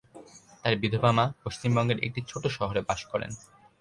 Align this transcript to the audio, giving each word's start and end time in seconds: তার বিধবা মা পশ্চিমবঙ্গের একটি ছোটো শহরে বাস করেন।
তার 0.63 0.73
বিধবা 0.77 1.11
মা 1.11 1.25
পশ্চিমবঙ্গের 1.43 1.99
একটি 1.99 2.21
ছোটো 2.27 2.47
শহরে 2.49 2.81
বাস 2.81 3.01
করেন। 3.05 3.31